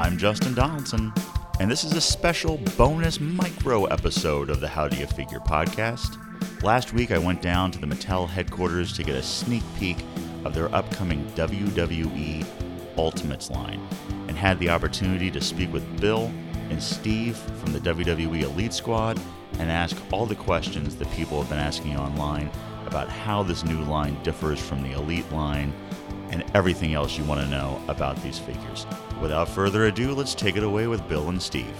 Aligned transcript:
I'm 0.00 0.16
Justin 0.16 0.54
Donaldson, 0.54 1.12
and 1.60 1.70
this 1.70 1.84
is 1.84 1.92
a 1.92 2.00
special 2.00 2.56
bonus 2.78 3.20
micro 3.20 3.84
episode 3.84 4.48
of 4.48 4.58
the 4.58 4.66
How 4.66 4.88
Do 4.88 4.96
You 4.96 5.06
Figure 5.06 5.40
podcast. 5.40 6.16
Last 6.62 6.94
week, 6.94 7.10
I 7.10 7.18
went 7.18 7.42
down 7.42 7.70
to 7.72 7.78
the 7.78 7.86
Mattel 7.86 8.26
headquarters 8.26 8.94
to 8.94 9.02
get 9.02 9.14
a 9.14 9.22
sneak 9.22 9.62
peek 9.78 9.98
of 10.46 10.54
their 10.54 10.74
upcoming 10.74 11.22
WWE 11.32 12.46
Ultimates 12.96 13.50
line 13.50 13.86
and 14.26 14.38
had 14.38 14.58
the 14.58 14.70
opportunity 14.70 15.30
to 15.32 15.40
speak 15.42 15.70
with 15.70 16.00
Bill 16.00 16.32
and 16.70 16.82
Steve 16.82 17.36
from 17.36 17.74
the 17.74 17.80
WWE 17.80 18.44
Elite 18.44 18.72
Squad 18.72 19.20
and 19.58 19.70
ask 19.70 19.94
all 20.14 20.24
the 20.24 20.34
questions 20.34 20.96
that 20.96 21.10
people 21.10 21.42
have 21.42 21.50
been 21.50 21.58
asking 21.58 21.98
online 21.98 22.50
about 22.86 23.10
how 23.10 23.42
this 23.42 23.66
new 23.66 23.82
line 23.82 24.16
differs 24.22 24.58
from 24.58 24.82
the 24.82 24.92
Elite 24.92 25.30
line 25.30 25.74
and 26.30 26.42
everything 26.54 26.94
else 26.94 27.18
you 27.18 27.24
want 27.24 27.42
to 27.42 27.46
know 27.48 27.78
about 27.86 28.16
these 28.22 28.38
figures. 28.38 28.86
Without 29.20 29.50
further 29.50 29.84
ado, 29.84 30.14
let's 30.14 30.34
take 30.34 30.56
it 30.56 30.62
away 30.62 30.86
with 30.86 31.06
Bill 31.06 31.28
and 31.28 31.42
Steve. 31.42 31.76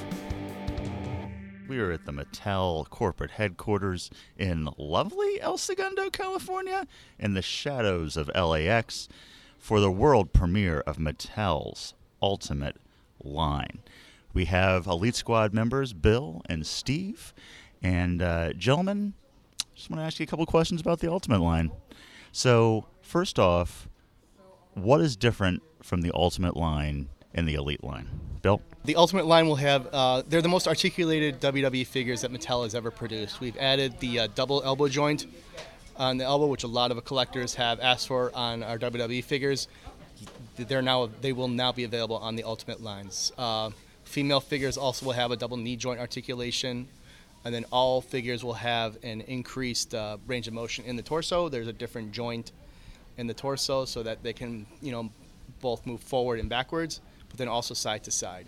We 1.66 1.80
are 1.80 1.90
at 1.90 2.04
the 2.04 2.12
Mattel 2.12 2.86
corporate 2.90 3.30
headquarters 3.30 4.10
in 4.36 4.68
lovely 4.76 5.40
El 5.40 5.56
Segundo, 5.56 6.10
California, 6.10 6.86
in 7.18 7.32
the 7.32 7.40
shadows 7.40 8.18
of 8.18 8.30
LAX, 8.34 9.08
for 9.56 9.80
the 9.80 9.90
world 9.90 10.34
premiere 10.34 10.80
of 10.80 10.98
Mattel's 10.98 11.94
Ultimate 12.20 12.76
line. 13.24 13.80
We 14.34 14.44
have 14.44 14.86
Elite 14.86 15.14
Squad 15.14 15.54
members 15.54 15.94
Bill 15.94 16.42
and 16.44 16.66
Steve. 16.66 17.32
And, 17.82 18.20
uh, 18.20 18.52
gentlemen, 18.52 19.14
just 19.74 19.88
want 19.88 20.00
to 20.00 20.04
ask 20.04 20.20
you 20.20 20.24
a 20.24 20.26
couple 20.26 20.44
questions 20.44 20.82
about 20.82 21.00
the 21.00 21.10
Ultimate 21.10 21.40
line. 21.40 21.70
So, 22.32 22.84
first 23.00 23.38
off, 23.38 23.88
what 24.74 25.00
is 25.00 25.16
different 25.16 25.62
from 25.82 26.02
the 26.02 26.12
Ultimate 26.14 26.54
line 26.54 27.08
and 27.34 27.48
the 27.48 27.54
Elite 27.54 27.82
line? 27.84 28.08
Bill? 28.42 28.62
The 28.84 28.96
Ultimate 28.96 29.26
line 29.26 29.46
will 29.46 29.56
have, 29.56 29.88
uh, 29.92 30.22
they're 30.28 30.42
the 30.42 30.48
most 30.48 30.66
articulated 30.66 31.40
WWE 31.40 31.86
figures 31.86 32.22
that 32.22 32.32
Mattel 32.32 32.64
has 32.64 32.74
ever 32.74 32.90
produced. 32.90 33.40
We've 33.40 33.56
added 33.58 33.98
the 34.00 34.20
uh, 34.20 34.28
double 34.34 34.62
elbow 34.62 34.88
joint 34.88 35.26
on 35.96 36.16
the 36.16 36.24
elbow, 36.24 36.46
which 36.46 36.64
a 36.64 36.68
lot 36.68 36.90
of 36.90 37.04
collectors 37.04 37.54
have 37.54 37.78
asked 37.80 38.08
for 38.08 38.30
on 38.34 38.62
our 38.62 38.78
WWE 38.78 39.22
figures. 39.22 39.68
They're 40.56 40.82
now, 40.82 41.10
they 41.20 41.32
will 41.32 41.48
now 41.48 41.72
be 41.72 41.84
available 41.84 42.16
on 42.16 42.36
the 42.36 42.44
Ultimate 42.44 42.82
lines. 42.82 43.32
Uh, 43.36 43.70
female 44.04 44.40
figures 44.40 44.76
also 44.76 45.06
will 45.06 45.12
have 45.12 45.30
a 45.30 45.36
double 45.36 45.56
knee 45.56 45.76
joint 45.76 46.00
articulation, 46.00 46.88
and 47.44 47.54
then 47.54 47.64
all 47.70 48.00
figures 48.00 48.42
will 48.42 48.54
have 48.54 48.96
an 49.02 49.20
increased 49.22 49.94
uh, 49.94 50.16
range 50.26 50.48
of 50.48 50.54
motion 50.54 50.84
in 50.84 50.96
the 50.96 51.02
torso. 51.02 51.48
There's 51.48 51.68
a 51.68 51.72
different 51.72 52.12
joint 52.12 52.52
in 53.18 53.26
the 53.26 53.34
torso 53.34 53.84
so 53.84 54.02
that 54.02 54.22
they 54.22 54.32
can, 54.32 54.66
you 54.80 54.92
know, 54.92 55.10
both 55.60 55.86
move 55.86 56.00
forward 56.00 56.40
and 56.40 56.48
backwards, 56.48 57.00
but 57.30 57.38
then 57.38 57.48
also 57.48 57.72
side 57.74 58.04
to 58.04 58.10
side. 58.10 58.46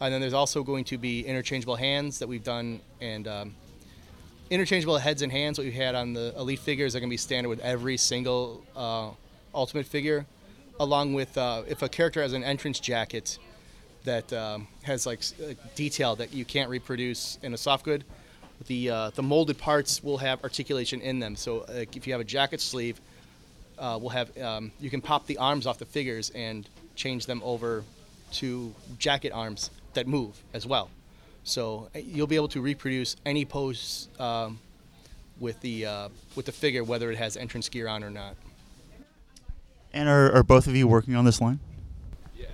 And 0.00 0.12
then 0.12 0.20
there's 0.20 0.34
also 0.34 0.62
going 0.62 0.84
to 0.84 0.98
be 0.98 1.22
interchangeable 1.22 1.76
hands 1.76 2.18
that 2.18 2.28
we've 2.28 2.44
done, 2.44 2.80
and 3.00 3.26
um, 3.26 3.54
interchangeable 4.50 4.98
heads 4.98 5.22
and 5.22 5.32
hands. 5.32 5.58
What 5.58 5.64
we 5.64 5.72
had 5.72 5.94
on 5.94 6.12
the 6.12 6.34
elite 6.36 6.60
figures 6.60 6.94
are 6.94 7.00
going 7.00 7.08
to 7.10 7.12
be 7.12 7.16
standard 7.16 7.48
with 7.48 7.60
every 7.60 7.96
single 7.96 8.64
uh, 8.76 9.10
ultimate 9.54 9.86
figure, 9.86 10.26
along 10.78 11.14
with 11.14 11.36
uh, 11.36 11.62
if 11.66 11.82
a 11.82 11.88
character 11.88 12.22
has 12.22 12.32
an 12.32 12.44
entrance 12.44 12.78
jacket 12.78 13.38
that 14.04 14.32
um, 14.32 14.68
has 14.82 15.04
like 15.04 15.20
detail 15.74 16.14
that 16.16 16.32
you 16.32 16.44
can't 16.44 16.70
reproduce 16.70 17.38
in 17.42 17.52
a 17.54 17.58
soft 17.58 17.84
good. 17.84 18.04
The 18.66 18.90
uh, 18.90 19.10
the 19.10 19.22
molded 19.22 19.58
parts 19.58 20.02
will 20.02 20.18
have 20.18 20.42
articulation 20.42 21.00
in 21.00 21.18
them. 21.18 21.36
So 21.36 21.64
if 21.68 22.06
you 22.06 22.12
have 22.12 22.20
a 22.20 22.24
jacket 22.24 22.60
sleeve, 22.60 23.00
uh, 23.78 23.98
we'll 24.00 24.10
have 24.10 24.36
um, 24.38 24.72
you 24.80 24.90
can 24.90 25.00
pop 25.00 25.26
the 25.26 25.38
arms 25.38 25.66
off 25.66 25.78
the 25.78 25.86
figures 25.86 26.30
and 26.30 26.68
change 26.94 27.26
them 27.26 27.40
over 27.44 27.84
to 28.32 28.74
jacket 28.98 29.32
arms 29.32 29.70
that 29.94 30.06
move 30.06 30.42
as 30.52 30.66
well. 30.66 30.90
So 31.44 31.88
uh, 31.94 31.98
you'll 31.98 32.26
be 32.26 32.36
able 32.36 32.48
to 32.48 32.60
reproduce 32.60 33.16
any 33.24 33.44
pose 33.44 34.08
um, 34.18 34.60
with 35.40 35.60
the 35.60 35.86
uh, 35.86 36.08
with 36.36 36.46
the 36.46 36.52
figure, 36.52 36.84
whether 36.84 37.10
it 37.10 37.16
has 37.16 37.36
entrance 37.36 37.68
gear 37.68 37.88
on 37.88 38.04
or 38.04 38.10
not. 38.10 38.36
And 39.92 40.08
are, 40.08 40.32
are 40.32 40.42
both 40.42 40.66
of 40.66 40.76
you 40.76 40.86
working 40.86 41.14
on 41.14 41.24
this 41.24 41.40
line? 41.40 41.60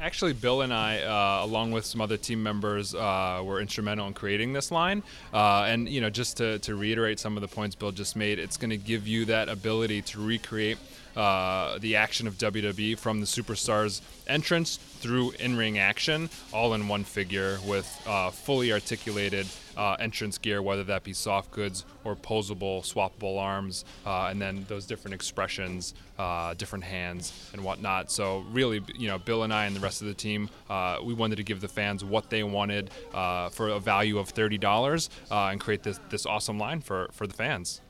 Actually, 0.01 0.35
Bill 0.35 0.61
and 0.61 0.73
I, 0.73 1.01
uh, 1.01 1.45
along 1.45 1.73
with 1.73 1.85
some 1.85 2.01
other 2.01 2.17
team 2.17 2.43
members, 2.43 2.95
uh, 2.95 3.43
were 3.45 3.61
instrumental 3.61 4.07
in 4.07 4.13
creating 4.13 4.53
this 4.53 4.71
line. 4.71 5.03
Uh, 5.33 5.63
and 5.63 5.89
you 5.89 6.01
know, 6.01 6.11
just 6.11 6.37
to, 6.39 6.59
to 6.61 6.75
reiterate 6.75 7.19
some 7.19 7.37
of 7.37 7.41
the 7.41 7.49
points 7.49 7.75
Bill 7.75 7.91
just 7.91 8.15
made, 8.15 8.39
it's 8.39 8.57
going 8.57 8.71
to 8.71 8.77
give 8.77 9.09
you 9.09 9.25
that 9.27 9.49
ability 9.49 10.03
to 10.03 10.25
recreate 10.25 10.79
uh, 11.17 11.79
the 11.79 11.97
action 11.97 12.27
of 12.27 12.37
WWE 12.39 12.99
from 12.99 13.21
the 13.21 13.27
superstars 13.27 14.01
entrance 14.27 14.77
through 14.77 15.33
in-ring 15.33 15.79
action, 15.79 16.31
all 16.53 16.75
in 16.75 16.89
one 16.89 17.05
figure 17.05 17.59
with 17.67 18.03
uh, 18.07 18.31
fully 18.31 18.73
articulated 18.73 19.47
uh, 19.77 19.97
entrance 20.01 20.39
gear, 20.39 20.63
whether 20.63 20.85
that 20.85 21.05
be 21.05 21.13
soft 21.13 21.51
goods 21.51 21.85
or 22.05 22.17
posable, 22.17 22.81
swappable 22.83 23.39
arms, 23.39 23.85
uh, 24.07 24.29
and 24.31 24.41
then 24.41 24.65
those 24.69 24.87
different 24.87 25.15
expressions, 25.15 25.95
uh, 26.19 26.55
different 26.55 26.85
hands, 26.85 27.51
and 27.53 27.63
whatnot. 27.63 28.11
So 28.11 28.45
really, 28.51 28.81
you 28.97 29.09
know, 29.09 29.19
Bill 29.19 29.43
and 29.43 29.53
I 29.53 29.67
and 29.67 29.77
the 29.77 29.81
rest 29.81 30.01
of 30.01 30.09
the 30.09 30.15
team, 30.15 30.49
uh, 30.71 30.99
we 31.03 31.13
wanted 31.13 31.37
to 31.37 31.43
give 31.43 31.61
the 31.61 31.69
fans 31.69 32.05
what 32.05 32.31
they 32.31 32.43
wanted 32.45 32.91
for 33.13 33.69
a 33.69 33.81
value 33.81 34.19
of 34.19 34.31
thirty 34.31 34.59
dollars 34.59 35.11
and 35.31 35.61
create 35.61 35.83
this 35.83 36.01
this 36.09 36.25
awesome 36.25 36.59
line 36.59 36.81
for 36.81 37.09
for 37.13 37.27
the 37.27 37.35
fans. 37.35 37.81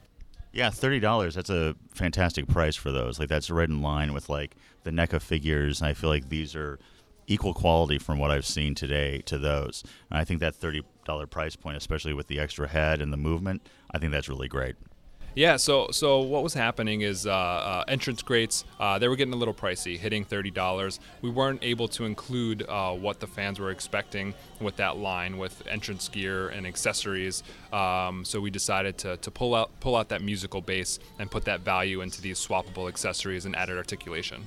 Yeah, 0.54 0.70
thirty 0.70 1.00
dollars. 1.00 1.34
That's 1.34 1.50
a 1.50 1.74
fantastic 1.92 2.46
price 2.46 2.76
for 2.76 2.92
those. 2.92 3.18
Like 3.18 3.28
that's 3.28 3.50
right 3.50 3.68
in 3.68 3.82
line 3.82 4.14
with 4.14 4.28
like 4.28 4.54
the 4.84 4.92
NECA 4.92 5.20
figures. 5.20 5.82
I 5.82 5.94
feel 5.94 6.10
like 6.10 6.28
these 6.28 6.54
are 6.54 6.78
equal 7.26 7.54
quality 7.54 7.98
from 7.98 8.18
what 8.18 8.30
I've 8.30 8.46
seen 8.46 8.76
today 8.76 9.20
to 9.26 9.36
those. 9.36 9.82
And 10.10 10.18
I 10.18 10.24
think 10.24 10.38
that 10.40 10.54
thirty 10.54 10.82
dollar 11.04 11.26
price 11.26 11.56
point, 11.56 11.76
especially 11.76 12.14
with 12.14 12.28
the 12.28 12.38
extra 12.38 12.68
head 12.68 13.02
and 13.02 13.12
the 13.12 13.16
movement, 13.16 13.68
I 13.90 13.98
think 13.98 14.12
that's 14.12 14.28
really 14.28 14.46
great. 14.46 14.76
Yeah, 15.36 15.56
so 15.56 15.88
so 15.90 16.20
what 16.20 16.44
was 16.44 16.54
happening 16.54 17.00
is 17.00 17.26
uh, 17.26 17.32
uh, 17.32 17.84
Entrance 17.88 18.22
Greats 18.22 18.64
uh, 18.78 19.00
they 19.00 19.08
were 19.08 19.16
getting 19.16 19.34
a 19.34 19.36
little 19.36 19.54
pricey, 19.54 19.98
hitting 19.98 20.24
thirty 20.24 20.50
dollars. 20.50 21.00
We 21.22 21.30
weren't 21.30 21.64
able 21.64 21.88
to 21.88 22.04
include 22.04 22.64
uh, 22.68 22.92
what 22.92 23.18
the 23.18 23.26
fans 23.26 23.58
were 23.58 23.70
expecting 23.70 24.34
with 24.60 24.76
that 24.76 24.96
line 24.96 25.36
with 25.36 25.66
entrance 25.66 26.08
gear 26.08 26.48
and 26.50 26.66
accessories. 26.66 27.42
Um, 27.72 28.24
so 28.24 28.40
we 28.40 28.50
decided 28.50 28.96
to, 28.98 29.16
to 29.16 29.30
pull 29.32 29.56
out 29.56 29.72
pull 29.80 29.96
out 29.96 30.08
that 30.10 30.22
musical 30.22 30.60
base 30.60 31.00
and 31.18 31.28
put 31.28 31.44
that 31.46 31.60
value 31.62 32.00
into 32.00 32.22
these 32.22 32.38
swappable 32.38 32.88
accessories 32.88 33.44
and 33.44 33.56
added 33.56 33.76
articulation. 33.76 34.44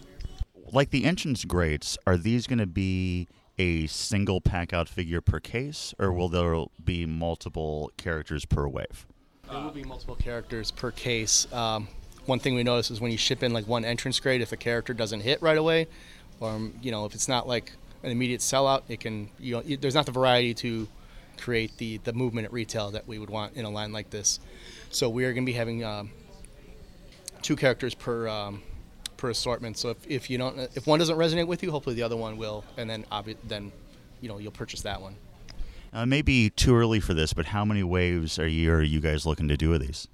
Like 0.71 0.91
the 0.91 1.03
Entrance 1.03 1.43
Greats, 1.43 1.97
are 2.07 2.17
these 2.17 2.47
going 2.47 2.59
to 2.59 2.65
be 2.65 3.27
a 3.57 3.87
single 3.87 4.39
pack 4.39 4.71
out 4.71 4.87
figure 4.87 5.19
per 5.19 5.39
case, 5.39 5.93
or 5.99 6.13
will 6.13 6.29
there 6.29 6.65
be 6.81 7.05
multiple 7.05 7.91
characters 7.97 8.45
per 8.45 8.67
wave? 8.67 9.05
There 9.49 9.61
will 9.61 9.71
be 9.71 9.83
multiple 9.83 10.15
characters 10.15 10.71
per 10.71 10.91
case. 10.91 11.51
Um, 11.53 11.87
one 12.25 12.39
thing 12.39 12.55
we 12.55 12.63
notice 12.63 12.91
is 12.91 12.99
when 12.99 13.11
you 13.11 13.17
ship 13.17 13.43
in 13.43 13.53
like 13.53 13.65
one 13.65 13.85
entrance 13.85 14.19
grade, 14.19 14.41
if 14.41 14.51
a 14.51 14.57
character 14.57 14.93
doesn't 14.93 15.21
hit 15.21 15.41
right 15.41 15.57
away, 15.57 15.87
or 16.39 16.69
you 16.81 16.91
know 16.91 17.05
if 17.05 17.15
it's 17.15 17.29
not 17.29 17.47
like 17.47 17.71
an 18.03 18.11
immediate 18.11 18.41
sellout, 18.41 18.83
it 18.89 18.99
can 18.99 19.29
you 19.39 19.53
know 19.53 19.61
there's 19.61 19.95
not 19.95 20.05
the 20.05 20.11
variety 20.11 20.53
to 20.55 20.87
create 21.37 21.77
the 21.77 21.97
the 21.99 22.11
movement 22.11 22.45
at 22.45 22.51
retail 22.51 22.91
that 22.91 23.07
we 23.07 23.19
would 23.19 23.29
want 23.29 23.55
in 23.55 23.63
a 23.63 23.69
line 23.69 23.93
like 23.93 24.09
this. 24.09 24.39
So 24.89 25.09
we 25.09 25.23
are 25.23 25.33
going 25.33 25.45
to 25.45 25.49
be 25.49 25.57
having 25.57 25.83
um, 25.83 26.11
two 27.41 27.55
characters 27.55 27.93
per 27.93 28.27
um, 28.27 28.61
per 29.15 29.29
assortment. 29.29 29.77
So 29.77 29.89
if, 29.91 29.97
if 30.07 30.29
you 30.29 30.37
don't 30.37 30.59
if 30.75 30.85
one 30.87 30.99
doesn't 30.99 31.17
resonate 31.17 31.47
with 31.47 31.63
you, 31.63 31.71
hopefully 31.71 31.95
the 31.95 32.03
other 32.03 32.17
one 32.17 32.35
will, 32.35 32.65
and 32.75 32.89
then 32.89 33.05
obvi- 33.11 33.37
then 33.45 33.71
you 34.19 34.27
know 34.27 34.39
you'll 34.39 34.51
purchase 34.51 34.81
that 34.81 35.01
one. 35.01 35.15
Uh, 35.93 36.05
maybe 36.05 36.49
too 36.49 36.75
early 36.75 36.99
for 36.99 37.13
this, 37.13 37.33
but 37.33 37.47
how 37.47 37.65
many 37.65 37.83
waves 37.83 38.37
a 38.37 38.49
year 38.49 38.79
are 38.79 38.83
you 38.83 38.99
guys 38.99 39.25
looking 39.25 39.47
to 39.47 39.57
do 39.57 39.73
of 39.73 39.81
these? 39.81 40.07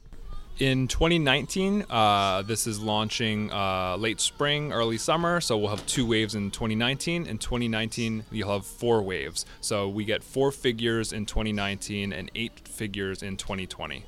In 0.59 0.87
2019, 0.87 1.85
uh, 1.89 2.43
this 2.43 2.67
is 2.67 2.79
launching 2.79 3.51
uh, 3.51 3.97
late 3.97 4.19
spring, 4.19 4.71
early 4.71 4.99
summer. 4.99 5.41
So 5.41 5.57
we'll 5.57 5.71
have 5.71 5.85
two 5.87 6.05
waves 6.05 6.35
in 6.35 6.51
2019. 6.51 7.25
In 7.25 7.39
2019, 7.39 8.25
you'll 8.31 8.51
have 8.51 8.65
four 8.65 9.01
waves. 9.01 9.47
So 9.61 9.89
we 9.89 10.05
get 10.05 10.23
four 10.23 10.51
figures 10.51 11.11
in 11.11 11.25
2019 11.25 12.13
and 12.13 12.29
eight 12.35 12.67
figures 12.67 13.23
in 13.23 13.35
2020. 13.35 14.05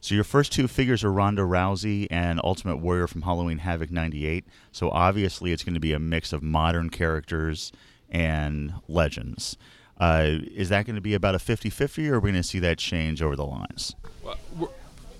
So 0.00 0.14
your 0.14 0.24
first 0.24 0.52
two 0.52 0.68
figures 0.68 1.04
are 1.04 1.12
Ronda 1.12 1.42
Rousey 1.42 2.06
and 2.10 2.40
Ultimate 2.42 2.78
Warrior 2.78 3.06
from 3.06 3.22
Halloween 3.22 3.58
Havoc 3.58 3.90
98. 3.90 4.46
So 4.72 4.90
obviously 4.90 5.52
it's 5.52 5.64
going 5.64 5.74
to 5.74 5.80
be 5.80 5.92
a 5.92 5.98
mix 5.98 6.32
of 6.32 6.42
modern 6.42 6.88
characters 6.88 7.72
and 8.08 8.72
legends. 8.88 9.58
Uh, 10.00 10.38
is 10.54 10.68
that 10.68 10.86
going 10.86 10.96
to 10.96 11.02
be 11.02 11.14
about 11.14 11.34
a 11.34 11.38
50 11.38 11.70
50 11.70 12.08
or 12.08 12.14
are 12.14 12.20
we 12.20 12.30
going 12.30 12.42
to 12.42 12.48
see 12.48 12.58
that 12.60 12.78
change 12.78 13.22
over 13.22 13.36
the 13.36 13.46
lines? 13.46 13.94
Well, 14.22 14.70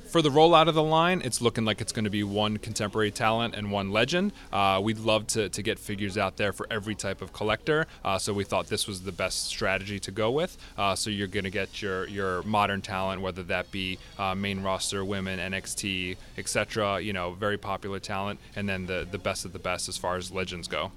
for 0.08 0.22
the 0.22 0.30
rollout 0.30 0.68
of 0.68 0.74
the 0.74 0.82
line, 0.82 1.20
it's 1.22 1.42
looking 1.42 1.66
like 1.66 1.82
it's 1.82 1.92
going 1.92 2.04
to 2.04 2.10
be 2.10 2.22
one 2.22 2.56
contemporary 2.56 3.10
talent 3.10 3.54
and 3.54 3.70
one 3.70 3.92
legend. 3.92 4.32
Uh, 4.50 4.80
we'd 4.82 4.98
love 4.98 5.26
to, 5.28 5.50
to 5.50 5.62
get 5.62 5.78
figures 5.78 6.16
out 6.16 6.38
there 6.38 6.52
for 6.52 6.66
every 6.70 6.94
type 6.94 7.20
of 7.20 7.32
collector, 7.34 7.86
uh, 8.04 8.16
so 8.16 8.32
we 8.32 8.42
thought 8.42 8.68
this 8.68 8.86
was 8.86 9.02
the 9.02 9.12
best 9.12 9.46
strategy 9.48 9.98
to 10.00 10.10
go 10.10 10.30
with. 10.30 10.56
Uh, 10.78 10.94
so 10.94 11.10
you're 11.10 11.28
going 11.28 11.44
to 11.44 11.50
get 11.50 11.82
your, 11.82 12.06
your 12.08 12.42
modern 12.44 12.80
talent, 12.80 13.20
whether 13.20 13.42
that 13.42 13.70
be 13.70 13.98
uh, 14.18 14.34
main 14.34 14.62
roster, 14.62 15.04
women, 15.04 15.38
NXT, 15.38 16.16
etc. 16.38 17.00
You 17.00 17.12
know, 17.12 17.32
very 17.32 17.58
popular 17.58 17.98
talent, 17.98 18.40
and 18.56 18.68
then 18.68 18.86
the 18.86 19.06
the 19.10 19.18
best 19.18 19.44
of 19.44 19.52
the 19.52 19.58
best 19.58 19.88
as 19.88 19.98
far 19.98 20.16
as 20.16 20.30
legends 20.30 20.68
go. 20.68 20.90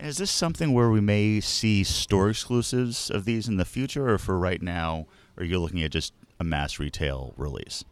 Is 0.00 0.18
this 0.18 0.30
something 0.30 0.72
where 0.72 0.90
we 0.90 1.00
may 1.00 1.40
see 1.40 1.82
store 1.82 2.30
exclusives 2.30 3.10
of 3.10 3.24
these 3.24 3.48
in 3.48 3.56
the 3.56 3.64
future, 3.64 4.08
or 4.08 4.18
for 4.18 4.38
right 4.38 4.62
now, 4.62 5.06
are 5.36 5.44
you 5.44 5.58
looking 5.58 5.82
at 5.82 5.90
just 5.90 6.12
a 6.38 6.44
mass 6.44 6.78
retail 6.78 7.34
release? 7.36 7.84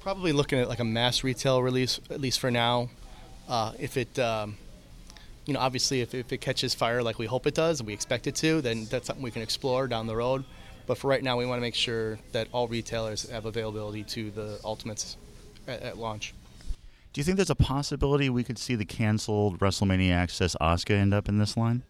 Probably 0.00 0.32
looking 0.32 0.58
at 0.58 0.68
like 0.68 0.80
a 0.80 0.84
mass 0.84 1.22
retail 1.22 1.62
release, 1.62 2.00
at 2.10 2.20
least 2.20 2.40
for 2.40 2.50
now. 2.50 2.90
Uh, 3.48 3.72
if 3.78 3.96
it, 3.96 4.18
um, 4.18 4.56
you 5.46 5.54
know, 5.54 5.60
obviously 5.60 6.00
if, 6.00 6.12
if 6.12 6.32
it 6.32 6.40
catches 6.40 6.74
fire 6.74 7.04
like 7.04 7.20
we 7.20 7.26
hope 7.26 7.46
it 7.46 7.54
does 7.54 7.78
and 7.78 7.86
we 7.86 7.92
expect 7.92 8.26
it 8.26 8.34
to, 8.36 8.60
then 8.60 8.86
that's 8.86 9.06
something 9.06 9.22
we 9.22 9.30
can 9.30 9.42
explore 9.42 9.86
down 9.86 10.08
the 10.08 10.16
road. 10.16 10.44
But 10.86 10.98
for 10.98 11.08
right 11.08 11.22
now, 11.22 11.38
we 11.38 11.46
want 11.46 11.58
to 11.58 11.62
make 11.62 11.76
sure 11.76 12.18
that 12.32 12.48
all 12.52 12.66
retailers 12.66 13.30
have 13.30 13.46
availability 13.46 14.02
to 14.04 14.30
the 14.32 14.58
Ultimates 14.64 15.16
at, 15.68 15.82
at 15.82 15.98
launch. 15.98 16.34
Do 17.14 17.20
you 17.20 17.24
think 17.24 17.36
there's 17.36 17.48
a 17.48 17.54
possibility 17.54 18.28
we 18.28 18.42
could 18.42 18.58
see 18.58 18.74
the 18.74 18.84
canceled 18.84 19.60
WrestleMania 19.60 20.12
Access 20.12 20.56
Asuka 20.60 20.90
end 20.90 21.14
up 21.14 21.28
in 21.28 21.38
this 21.38 21.56
line? 21.56 21.84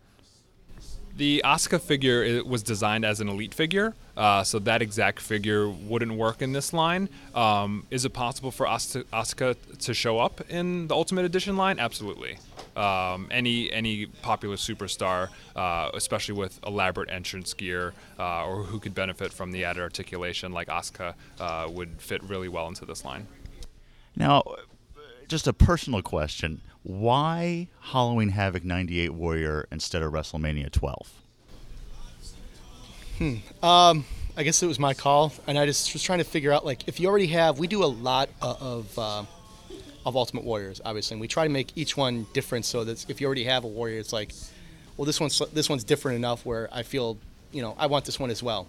The 1.16 1.40
Asuka 1.42 1.80
figure 1.80 2.44
was 2.44 2.62
designed 2.62 3.06
as 3.06 3.20
an 3.20 3.30
elite 3.30 3.54
figure, 3.54 3.94
uh, 4.18 4.44
so 4.44 4.58
that 4.58 4.82
exact 4.82 5.20
figure 5.20 5.66
wouldn't 5.66 6.12
work 6.12 6.42
in 6.42 6.52
this 6.52 6.74
line. 6.74 7.08
Um, 7.34 7.86
is 7.90 8.04
it 8.04 8.10
possible 8.10 8.50
for 8.50 8.66
Asuka 8.66 9.56
to 9.78 9.94
show 9.94 10.18
up 10.18 10.42
in 10.50 10.88
the 10.88 10.94
Ultimate 10.94 11.24
Edition 11.24 11.56
line? 11.56 11.78
Absolutely. 11.78 12.36
Um, 12.76 13.28
any 13.30 13.72
any 13.72 14.04
popular 14.04 14.56
superstar, 14.56 15.30
uh, 15.56 15.88
especially 15.94 16.34
with 16.34 16.60
elaborate 16.66 17.08
entrance 17.08 17.54
gear, 17.54 17.94
uh, 18.18 18.44
or 18.44 18.64
who 18.64 18.78
could 18.78 18.94
benefit 18.94 19.32
from 19.32 19.52
the 19.52 19.64
added 19.64 19.80
articulation 19.80 20.52
like 20.52 20.68
Asuka, 20.68 21.14
uh, 21.40 21.66
would 21.70 22.02
fit 22.02 22.22
really 22.24 22.48
well 22.48 22.68
into 22.68 22.84
this 22.84 23.06
line. 23.06 23.26
Now, 24.16 24.42
just 25.28 25.46
a 25.46 25.52
personal 25.52 26.02
question: 26.02 26.60
Why 26.82 27.68
Halloween 27.80 28.30
Havoc 28.30 28.64
'98 28.64 29.10
Warrior 29.10 29.68
instead 29.70 30.02
of 30.02 30.12
WrestleMania 30.12 30.70
12? 30.70 31.20
Hmm. 33.18 33.64
Um, 33.64 34.04
I 34.36 34.42
guess 34.42 34.62
it 34.62 34.66
was 34.66 34.78
my 34.78 34.94
call, 34.94 35.32
and 35.46 35.58
I 35.58 35.66
just 35.66 35.92
was 35.92 36.02
trying 36.02 36.18
to 36.18 36.24
figure 36.24 36.52
out 36.52 36.64
like 36.64 36.88
if 36.88 36.98
you 36.98 37.08
already 37.08 37.28
have. 37.28 37.58
We 37.58 37.66
do 37.66 37.84
a 37.84 37.86
lot 37.86 38.28
of 38.40 38.98
uh, 38.98 39.24
of 40.04 40.16
Ultimate 40.16 40.44
Warriors, 40.44 40.80
obviously, 40.84 41.14
and 41.14 41.20
we 41.20 41.28
try 41.28 41.44
to 41.44 41.52
make 41.52 41.76
each 41.76 41.96
one 41.96 42.26
different 42.32 42.64
so 42.64 42.84
that 42.84 43.08
if 43.08 43.20
you 43.20 43.26
already 43.26 43.44
have 43.44 43.64
a 43.64 43.68
warrior, 43.68 43.98
it's 43.98 44.12
like, 44.12 44.32
well, 44.96 45.06
this 45.06 45.20
one's 45.20 45.40
this 45.52 45.68
one's 45.68 45.84
different 45.84 46.16
enough 46.16 46.44
where 46.44 46.68
I 46.72 46.82
feel, 46.82 47.18
you 47.52 47.62
know, 47.62 47.74
I 47.78 47.86
want 47.86 48.04
this 48.04 48.18
one 48.18 48.30
as 48.30 48.42
well. 48.42 48.66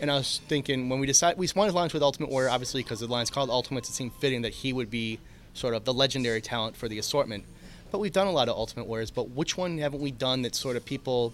And 0.00 0.10
I 0.10 0.16
was 0.16 0.40
thinking 0.46 0.88
when 0.88 1.00
we 1.00 1.06
decided 1.06 1.38
we 1.38 1.48
wanted 1.54 1.70
to 1.70 1.76
launch 1.76 1.94
with 1.94 2.02
Ultimate 2.02 2.30
Warrior, 2.30 2.50
obviously 2.50 2.82
because 2.82 3.00
the 3.00 3.06
line's 3.06 3.30
called 3.30 3.50
Ultimate, 3.50 3.88
it 3.88 3.92
seemed 3.92 4.12
fitting 4.14 4.42
that 4.42 4.52
he 4.52 4.72
would 4.72 4.90
be 4.90 5.18
sort 5.56 5.74
of 5.74 5.84
the 5.84 5.94
legendary 5.94 6.40
talent 6.40 6.76
for 6.76 6.88
the 6.88 6.98
assortment. 6.98 7.44
But 7.90 7.98
we've 7.98 8.12
done 8.12 8.26
a 8.26 8.32
lot 8.32 8.48
of 8.48 8.56
Ultimate 8.56 8.86
Warriors, 8.86 9.10
but 9.10 9.30
which 9.30 9.56
one 9.56 9.78
haven't 9.78 10.00
we 10.00 10.10
done 10.10 10.42
that 10.42 10.54
sort 10.54 10.76
of 10.76 10.84
people, 10.84 11.32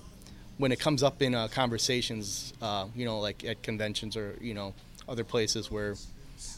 when 0.58 0.70
it 0.70 0.78
comes 0.78 1.02
up 1.02 1.22
in 1.22 1.34
uh, 1.34 1.48
conversations, 1.48 2.52
uh, 2.62 2.86
you 2.94 3.04
know, 3.04 3.18
like 3.18 3.44
at 3.44 3.62
conventions 3.62 4.16
or 4.16 4.36
you 4.40 4.54
know 4.54 4.74
other 5.08 5.24
places 5.24 5.70
where 5.70 5.96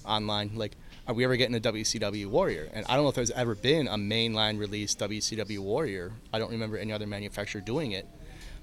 online, 0.05 0.51
like, 0.55 0.73
are 1.07 1.15
we 1.15 1.25
ever 1.25 1.37
getting 1.37 1.55
a 1.55 1.61
WCW 1.61 2.27
Warrior? 2.27 2.69
And 2.73 2.85
I 2.87 2.95
don't 2.95 3.05
know 3.05 3.09
if 3.09 3.15
there's 3.15 3.31
ever 3.31 3.55
been 3.55 3.89
a 3.89 3.97
mainline 3.97 4.59
release 4.59 4.95
WCW 4.95 5.59
Warrior. 5.59 6.13
I 6.33 6.39
don't 6.39 6.51
remember 6.51 6.77
any 6.77 6.93
other 6.93 7.07
manufacturer 7.07 7.61
doing 7.61 7.93
it. 7.93 8.07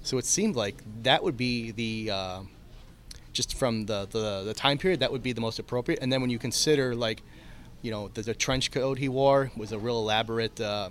So 0.02 0.18
it 0.18 0.24
seemed 0.24 0.56
like 0.56 0.82
that 1.04 1.22
would 1.22 1.36
be 1.36 1.70
the 1.70 2.10
uh, 2.10 2.40
just 3.32 3.56
from 3.56 3.86
the, 3.86 4.06
the 4.10 4.42
the 4.44 4.54
time 4.54 4.78
period 4.78 5.00
that 5.00 5.10
would 5.12 5.22
be 5.22 5.32
the 5.32 5.40
most 5.40 5.58
appropriate. 5.58 6.00
And 6.02 6.12
then 6.12 6.20
when 6.20 6.30
you 6.30 6.38
consider 6.38 6.94
like 6.94 7.22
you 7.82 7.90
know, 7.90 8.08
the, 8.08 8.22
the, 8.22 8.34
trench 8.34 8.70
coat 8.70 8.98
he 8.98 9.08
wore 9.08 9.50
was 9.56 9.72
a 9.72 9.78
real 9.78 9.98
elaborate 9.98 10.60
uh, 10.60 10.88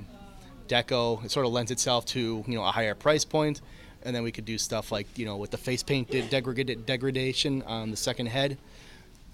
deco. 0.68 1.24
It 1.24 1.32
sort 1.32 1.46
of 1.46 1.52
lends 1.52 1.72
itself 1.72 2.06
to 2.08 2.44
you 2.46 2.56
know 2.56 2.64
a 2.64 2.72
higher 2.72 2.96
price 2.96 3.26
point, 3.26 3.62
and 4.04 4.16
then 4.16 4.24
we 4.24 4.32
could 4.32 4.46
do 4.46 4.58
stuff 4.58 4.92
like 4.92 5.08
you 5.18 5.26
know 5.26 5.38
with 5.38 5.52
the 5.52 5.58
face 5.58 5.84
paint 5.84 6.10
degraded 6.30 6.86
degradation 6.86 7.64
on 7.64 7.92
the 7.92 7.98
second 7.98 8.28
head. 8.28 8.58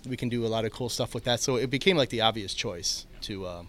We 0.07 0.15
can 0.15 0.29
do 0.29 0.45
a 0.45 0.47
lot 0.47 0.63
of 0.63 0.71
cool 0.71 0.89
stuff 0.89 1.13
with 1.13 1.25
that. 1.25 1.39
So 1.41 1.55
it 1.55 1.69
became 1.69 1.97
like 1.97 2.09
the 2.09 2.21
obvious 2.21 2.53
choice 2.53 3.05
to. 3.21 3.45
Uh, 3.45 3.63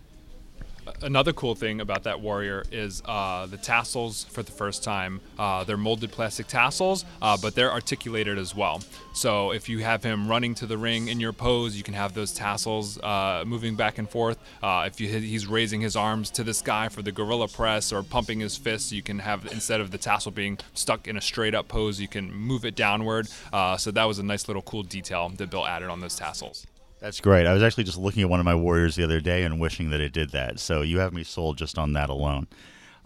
another 1.02 1.32
cool 1.32 1.54
thing 1.54 1.80
about 1.80 2.04
that 2.04 2.20
warrior 2.20 2.64
is 2.70 3.02
uh, 3.04 3.46
the 3.46 3.56
tassels 3.56 4.24
for 4.24 4.42
the 4.42 4.52
first 4.52 4.84
time. 4.84 5.20
Uh, 5.38 5.64
they're 5.64 5.76
molded 5.76 6.12
plastic 6.12 6.46
tassels, 6.46 7.04
uh, 7.22 7.36
but 7.40 7.54
they're 7.54 7.72
articulated 7.72 8.38
as 8.38 8.54
well. 8.54 8.82
So 9.12 9.52
if 9.52 9.68
you 9.68 9.80
have 9.80 10.02
him 10.02 10.28
running 10.28 10.54
to 10.56 10.66
the 10.66 10.78
ring 10.78 11.08
in 11.08 11.20
your 11.20 11.32
pose, 11.32 11.76
you 11.76 11.82
can 11.82 11.94
have 11.94 12.14
those 12.14 12.32
tassels 12.32 12.98
uh, 12.98 13.44
moving 13.46 13.74
back 13.74 13.98
and 13.98 14.08
forth. 14.08 14.38
Uh, 14.62 14.84
if 14.86 15.00
you, 15.00 15.08
he's 15.08 15.46
raising 15.46 15.80
his 15.80 15.96
arms 15.96 16.30
to 16.32 16.44
the 16.44 16.54
sky 16.54 16.88
for 16.88 17.02
the 17.02 17.12
gorilla 17.12 17.48
press 17.48 17.92
or 17.92 18.02
pumping 18.02 18.40
his 18.40 18.56
fists, 18.56 18.92
you 18.92 19.02
can 19.02 19.18
have 19.18 19.46
instead 19.52 19.80
of 19.80 19.90
the 19.90 19.98
tassel 19.98 20.30
being 20.30 20.58
stuck 20.74 21.08
in 21.08 21.16
a 21.16 21.20
straight 21.20 21.54
up 21.54 21.68
pose, 21.68 22.00
you 22.00 22.08
can 22.08 22.32
move 22.32 22.64
it 22.64 22.74
downward. 22.74 23.28
Uh, 23.52 23.76
so 23.76 23.90
that 23.90 24.04
was 24.04 24.18
a 24.18 24.22
nice 24.22 24.48
little 24.48 24.62
cool 24.62 24.82
detail 24.82 25.28
that 25.28 25.50
Bill 25.50 25.66
added 25.66 25.88
on 25.88 26.00
those 26.00 26.16
tassels. 26.16 26.66
That's 27.00 27.20
great. 27.20 27.46
I 27.46 27.54
was 27.54 27.62
actually 27.62 27.84
just 27.84 27.98
looking 27.98 28.22
at 28.22 28.28
one 28.28 28.40
of 28.40 28.46
my 28.46 28.54
warriors 28.54 28.96
the 28.96 29.04
other 29.04 29.20
day 29.20 29.44
and 29.44 29.60
wishing 29.60 29.90
that 29.90 30.00
it 30.00 30.12
did 30.12 30.30
that. 30.30 30.58
So 30.58 30.82
you 30.82 30.98
have 30.98 31.12
me 31.12 31.22
sold 31.22 31.56
just 31.56 31.78
on 31.78 31.92
that 31.92 32.10
alone. 32.10 32.48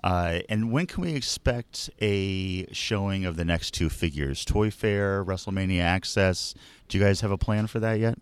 Uh, 0.02 0.40
and 0.48 0.72
when 0.72 0.86
can 0.86 1.04
we 1.04 1.14
expect 1.14 1.88
a 2.00 2.66
showing 2.72 3.24
of 3.24 3.36
the 3.36 3.44
next 3.44 3.72
two 3.72 3.88
figures? 3.88 4.44
Toy 4.44 4.70
Fair, 4.70 5.24
WrestleMania 5.24 5.80
Access. 5.80 6.54
Do 6.88 6.98
you 6.98 7.04
guys 7.04 7.20
have 7.20 7.30
a 7.30 7.38
plan 7.38 7.66
for 7.68 7.78
that 7.80 8.00
yet? 8.00 8.18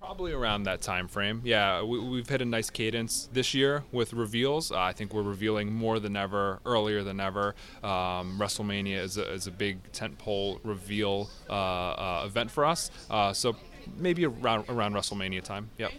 Probably 0.00 0.32
around 0.32 0.62
that 0.62 0.80
time 0.80 1.06
frame. 1.06 1.42
Yeah, 1.44 1.82
we, 1.82 2.16
have 2.16 2.28
hit 2.28 2.40
a 2.40 2.46
nice 2.46 2.70
cadence 2.70 3.28
this 3.30 3.52
year 3.52 3.84
with 3.92 4.14
reveals. 4.14 4.72
Uh, 4.72 4.78
I 4.78 4.94
think 4.94 5.12
we're 5.12 5.20
revealing 5.20 5.70
more 5.70 6.00
than 6.00 6.16
ever, 6.16 6.60
earlier 6.64 7.02
than 7.02 7.20
ever. 7.20 7.54
Um, 7.82 8.38
WrestleMania 8.38 9.02
is 9.02 9.18
a, 9.18 9.30
is 9.30 9.46
a 9.46 9.50
big 9.50 9.92
tentpole 9.92 10.60
reveal 10.64 11.28
uh, 11.50 11.52
uh 11.52 12.22
event 12.24 12.50
for 12.50 12.64
us. 12.64 12.90
Uh, 13.10 13.34
so 13.34 13.54
maybe 13.96 14.24
around 14.26 14.68
around 14.68 14.94
WrestleMania 14.94 15.42
time. 15.42 15.70
Yep. 15.78 15.92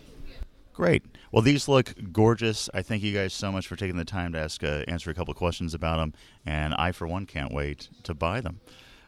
Great. 0.74 1.04
Well, 1.32 1.42
these 1.42 1.68
look 1.68 1.94
gorgeous. 2.14 2.70
I 2.74 2.82
thank 2.82 3.04
you 3.04 3.14
guys 3.14 3.34
so 3.34 3.52
much 3.52 3.68
for 3.68 3.76
taking 3.76 3.98
the 3.98 4.06
time 4.06 4.32
to 4.32 4.40
ask, 4.40 4.64
uh, 4.64 4.84
answer 4.88 5.12
a 5.12 5.14
couple 5.14 5.34
questions 5.34 5.74
about 5.74 5.98
them, 5.98 6.14
and 6.46 6.74
I, 6.74 6.94
for 6.94 7.06
one, 7.06 7.26
can't 7.26 7.52
wait 7.54 7.90
to 8.04 8.14
buy 8.14 8.40
them. 8.40 8.62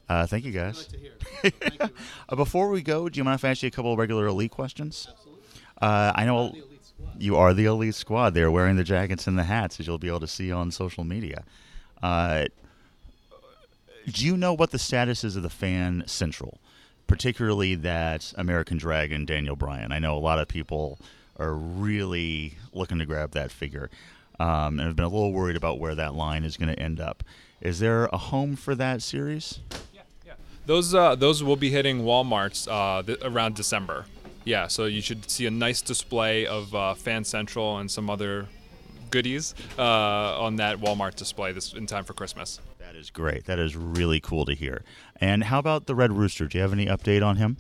Uh, 0.09 0.27
thank 0.27 0.43
you 0.43 0.51
guys. 0.51 0.89
Like 1.41 1.55
thank 1.61 1.79
you. 1.79 1.89
uh, 2.27 2.35
before 2.35 2.69
we 2.69 2.81
go, 2.81 3.07
do 3.07 3.17
you 3.17 3.23
mind 3.23 3.35
if 3.35 3.45
I 3.45 3.51
ask 3.51 3.63
you 3.63 3.67
a 3.67 3.71
couple 3.71 3.93
of 3.93 3.97
regular 3.99 4.27
elite 4.27 4.51
questions? 4.51 5.07
Absolutely. 5.09 5.43
Uh, 5.81 6.11
I 6.13 6.25
know 6.25 6.53
you 7.17 7.37
are 7.37 7.53
the 7.53 7.65
elite 7.65 7.95
squad. 7.95 8.33
They're 8.33 8.51
wearing 8.51 8.75
the 8.75 8.83
jackets 8.83 9.25
and 9.25 9.37
the 9.37 9.43
hats, 9.43 9.79
as 9.79 9.87
you'll 9.87 9.97
be 9.97 10.09
able 10.09 10.19
to 10.19 10.27
see 10.27 10.51
on 10.51 10.71
social 10.71 11.05
media. 11.05 11.45
Uh, 12.03 12.47
do 14.07 14.25
you 14.25 14.35
know 14.35 14.53
what 14.53 14.71
the 14.71 14.79
status 14.79 15.23
is 15.23 15.35
of 15.35 15.43
the 15.43 15.49
fan 15.49 16.03
central? 16.07 16.59
Particularly 17.07 17.75
that 17.75 18.33
American 18.37 18.77
Dragon 18.77 19.25
Daniel 19.25 19.55
Bryan. 19.55 19.91
I 19.91 19.99
know 19.99 20.17
a 20.17 20.19
lot 20.19 20.39
of 20.39 20.47
people 20.47 20.99
are 21.37 21.53
really 21.53 22.55
looking 22.73 22.99
to 22.99 23.05
grab 23.05 23.31
that 23.31 23.51
figure, 23.51 23.89
um, 24.39 24.79
and 24.79 24.81
have 24.81 24.95
been 24.95 25.05
a 25.05 25.09
little 25.09 25.33
worried 25.33 25.55
about 25.55 25.79
where 25.79 25.95
that 25.95 26.13
line 26.13 26.43
is 26.43 26.57
going 26.57 26.73
to 26.73 26.79
end 26.79 26.99
up. 26.99 27.23
Is 27.61 27.79
there 27.79 28.05
a 28.05 28.17
home 28.17 28.55
for 28.55 28.75
that 28.75 29.01
series? 29.01 29.59
Yeah, 29.93 30.01
yeah. 30.25 30.33
Those 30.65 30.93
uh, 30.93 31.15
those 31.15 31.43
will 31.43 31.55
be 31.55 31.69
hitting 31.69 32.01
Walmart's 32.01 32.67
uh, 32.67 33.03
th- 33.05 33.19
around 33.23 33.55
December. 33.55 34.05
Yeah, 34.43 34.67
so 34.67 34.85
you 34.85 35.01
should 35.01 35.29
see 35.29 35.45
a 35.45 35.51
nice 35.51 35.81
display 35.81 36.47
of 36.47 36.73
uh, 36.73 36.95
Fan 36.95 37.23
Central 37.23 37.77
and 37.77 37.91
some 37.91 38.09
other 38.09 38.47
goodies 39.11 39.53
uh, 39.77 39.83
on 40.41 40.55
that 40.55 40.77
Walmart 40.77 41.15
display 41.15 41.51
this 41.51 41.73
in 41.73 41.85
time 41.85 42.05
for 42.05 42.13
Christmas. 42.13 42.59
That 42.91 42.99
is 42.99 43.09
great. 43.09 43.45
That 43.45 43.57
is 43.57 43.77
really 43.77 44.19
cool 44.19 44.43
to 44.43 44.53
hear. 44.53 44.83
And 45.15 45.45
how 45.45 45.59
about 45.59 45.85
the 45.85 45.95
Red 45.95 46.11
Rooster? 46.11 46.45
Do 46.47 46.57
you 46.57 46.61
have 46.61 46.73
any 46.73 46.87
update 46.87 47.25
on 47.25 47.37
him? 47.37 47.55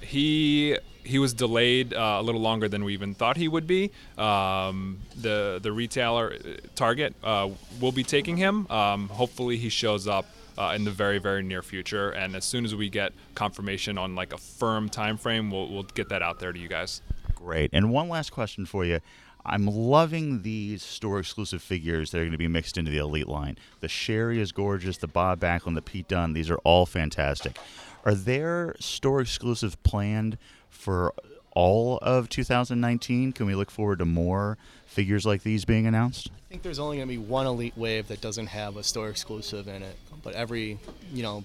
He 0.00 0.78
he 1.02 1.18
was 1.18 1.34
delayed 1.34 1.92
uh, 1.92 2.16
a 2.18 2.22
little 2.22 2.40
longer 2.40 2.66
than 2.66 2.82
we 2.82 2.94
even 2.94 3.12
thought 3.12 3.36
he 3.36 3.46
would 3.46 3.66
be. 3.66 3.90
Um, 4.16 5.00
the 5.20 5.60
the 5.62 5.70
retailer 5.70 6.32
uh, 6.32 6.66
Target 6.76 7.14
uh, 7.22 7.50
will 7.78 7.92
be 7.92 8.04
taking 8.04 8.38
him. 8.38 8.66
Um, 8.70 9.08
hopefully, 9.10 9.58
he 9.58 9.68
shows 9.68 10.08
up. 10.08 10.24
Uh, 10.56 10.72
in 10.76 10.84
the 10.84 10.90
very 10.92 11.18
very 11.18 11.42
near 11.42 11.62
future 11.62 12.10
and 12.10 12.36
as 12.36 12.44
soon 12.44 12.64
as 12.64 12.76
we 12.76 12.88
get 12.88 13.12
confirmation 13.34 13.98
on 13.98 14.14
like 14.14 14.32
a 14.32 14.38
firm 14.38 14.88
time 14.88 15.16
frame 15.16 15.50
we'll, 15.50 15.68
we'll 15.68 15.82
get 15.82 16.10
that 16.10 16.22
out 16.22 16.38
there 16.38 16.52
to 16.52 16.60
you 16.60 16.68
guys 16.68 17.02
great 17.34 17.68
and 17.72 17.90
one 17.90 18.08
last 18.08 18.30
question 18.30 18.64
for 18.64 18.84
you 18.84 19.00
I'm 19.46 19.66
loving 19.66 20.42
these 20.42 20.82
store 20.82 21.18
exclusive 21.18 21.62
figures 21.62 22.10
that 22.10 22.18
are 22.18 22.22
going 22.22 22.32
to 22.32 22.38
be 22.38 22.48
mixed 22.48 22.78
into 22.78 22.90
the 22.90 22.98
Elite 22.98 23.28
line. 23.28 23.58
The 23.80 23.88
Sherri 23.88 24.40
is 24.40 24.52
gorgeous, 24.52 24.96
the 24.96 25.06
Bob 25.06 25.40
Backlund, 25.40 25.74
the 25.74 25.82
Pete 25.82 26.08
Dunne, 26.08 26.32
these 26.32 26.50
are 26.50 26.58
all 26.64 26.86
fantastic. 26.86 27.58
Are 28.04 28.14
there 28.14 28.74
store 28.80 29.20
exclusive 29.20 29.82
planned 29.82 30.38
for 30.68 31.14
all 31.54 31.98
of 31.98 32.28
2019? 32.28 33.32
Can 33.32 33.46
we 33.46 33.54
look 33.54 33.70
forward 33.70 33.98
to 34.00 34.04
more 34.04 34.58
figures 34.86 35.24
like 35.24 35.42
these 35.42 35.64
being 35.64 35.86
announced? 35.86 36.30
I 36.36 36.48
think 36.48 36.62
there's 36.62 36.78
only 36.78 36.96
going 36.98 37.08
to 37.08 37.12
be 37.12 37.18
one 37.18 37.46
Elite 37.46 37.76
wave 37.76 38.08
that 38.08 38.20
doesn't 38.20 38.46
have 38.48 38.76
a 38.76 38.82
store 38.82 39.08
exclusive 39.08 39.68
in 39.68 39.82
it, 39.82 39.96
but 40.22 40.34
every, 40.34 40.78
you 41.12 41.22
know, 41.22 41.44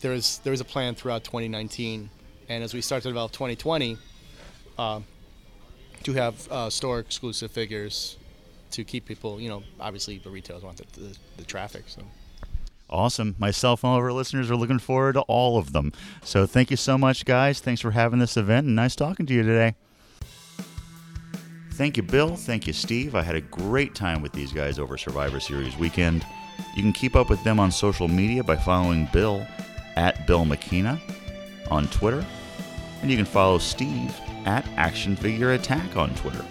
there's 0.00 0.38
there's 0.38 0.60
a 0.60 0.64
plan 0.64 0.94
throughout 0.94 1.24
2019, 1.24 2.08
and 2.48 2.64
as 2.64 2.72
we 2.72 2.80
start 2.80 3.02
to 3.02 3.08
develop 3.08 3.32
2020, 3.32 3.98
uh, 4.78 5.00
to 6.04 6.12
have 6.14 6.50
uh, 6.50 6.70
store 6.70 6.98
exclusive 6.98 7.50
figures 7.50 8.16
to 8.72 8.84
keep 8.84 9.04
people, 9.04 9.40
you 9.40 9.48
know, 9.48 9.62
obviously 9.80 10.18
the 10.18 10.30
retailers 10.30 10.62
want 10.62 10.76
the, 10.76 11.00
the, 11.00 11.16
the 11.38 11.44
traffic. 11.44 11.84
So. 11.86 12.02
Awesome. 12.88 13.36
Myself 13.38 13.84
and 13.84 13.90
all 13.90 13.98
of 13.98 14.04
our 14.04 14.12
listeners 14.12 14.50
are 14.50 14.56
looking 14.56 14.78
forward 14.78 15.14
to 15.14 15.20
all 15.22 15.58
of 15.58 15.72
them. 15.72 15.92
So 16.22 16.46
thank 16.46 16.70
you 16.70 16.76
so 16.76 16.98
much, 16.98 17.24
guys. 17.24 17.60
Thanks 17.60 17.80
for 17.80 17.92
having 17.92 18.18
this 18.18 18.36
event 18.36 18.66
and 18.66 18.76
nice 18.76 18.96
talking 18.96 19.26
to 19.26 19.34
you 19.34 19.42
today. 19.42 19.74
Thank 21.72 21.96
you, 21.96 22.02
Bill. 22.02 22.36
Thank 22.36 22.66
you, 22.66 22.72
Steve. 22.72 23.14
I 23.14 23.22
had 23.22 23.36
a 23.36 23.40
great 23.40 23.94
time 23.94 24.22
with 24.22 24.32
these 24.32 24.52
guys 24.52 24.78
over 24.78 24.98
Survivor 24.98 25.40
Series 25.40 25.76
weekend. 25.78 26.26
You 26.76 26.82
can 26.82 26.92
keep 26.92 27.16
up 27.16 27.30
with 27.30 27.42
them 27.42 27.58
on 27.58 27.72
social 27.72 28.06
media 28.06 28.44
by 28.44 28.56
following 28.56 29.08
Bill 29.12 29.46
at 29.96 30.26
Bill 30.26 30.44
McKenna 30.44 31.00
on 31.70 31.86
Twitter. 31.88 32.24
And 33.00 33.10
you 33.10 33.16
can 33.16 33.24
follow 33.24 33.58
Steve 33.58 34.14
at 34.44 34.66
Action 34.76 35.16
Figure 35.16 35.52
Attack 35.52 35.96
on 35.96 36.14
Twitter. 36.14 36.44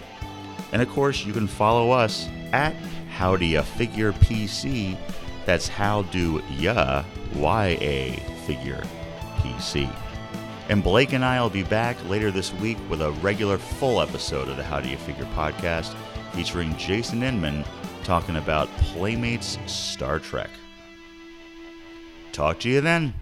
And 0.72 0.80
of 0.82 0.88
course, 0.88 1.24
you 1.24 1.32
can 1.32 1.46
follow 1.46 1.90
us 1.90 2.28
at 2.52 2.74
How 3.16 3.36
Do 3.36 3.44
Ya 3.44 3.62
Figure 3.62 4.12
PC. 4.12 4.96
That's 5.46 5.68
How 5.68 6.02
Do 6.02 6.42
Ya 6.50 7.04
YA 7.34 8.12
Figure 8.46 8.82
PC. 9.38 9.90
And 10.68 10.84
Blake 10.84 11.12
and 11.12 11.24
I 11.24 11.40
will 11.40 11.50
be 11.50 11.64
back 11.64 11.96
later 12.08 12.30
this 12.30 12.54
week 12.54 12.78
with 12.88 13.02
a 13.02 13.10
regular 13.12 13.58
full 13.58 14.00
episode 14.00 14.48
of 14.48 14.56
the 14.56 14.62
How 14.62 14.80
Do 14.80 14.88
You 14.88 14.96
Figure 14.96 15.24
podcast 15.34 15.94
featuring 16.32 16.76
Jason 16.76 17.22
Inman 17.22 17.64
talking 18.04 18.36
about 18.36 18.68
Playmates 18.78 19.58
Star 19.66 20.18
Trek. 20.20 20.50
Talk 22.32 22.60
to 22.60 22.68
you 22.68 22.80
then. 22.80 23.14